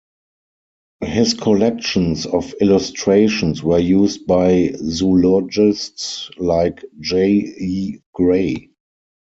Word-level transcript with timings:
His 1.03 1.35
collections 1.35 2.25
of 2.25 2.55
illustrations 2.59 3.61
were 3.61 3.77
used 3.77 4.25
by 4.25 4.71
zoologists 4.79 6.31
like 6.39 6.83
J. 6.99 7.33
E. 7.33 7.99
Gray. 8.11 8.71